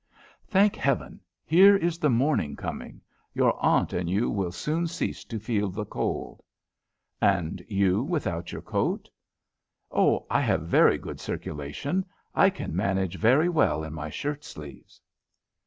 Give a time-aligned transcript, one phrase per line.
[0.47, 3.01] Thank Heaven, here is the morning coming.
[3.35, 6.41] Your aunt and you will soon cease to feel the cold."
[7.21, 9.07] "And you without your coat?"
[9.91, 12.03] "Oh, I have a very good circulation.
[12.33, 14.99] I can manage very well in my shirt sleeves."